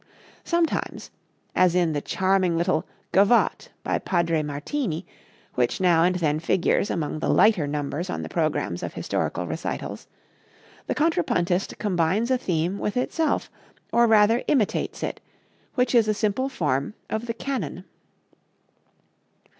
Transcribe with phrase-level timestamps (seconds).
[0.43, 1.11] Sometimes,
[1.53, 5.05] as in the charming little "Gavotte" by Padre Martini,
[5.53, 10.07] which now and then figures among the lighter numbers on the programs of historical recitals,
[10.87, 13.51] the contrapuntist combines a theme with itself,
[13.93, 15.21] or, rather, "imitates" it,
[15.75, 17.83] which is a simple form of the canon.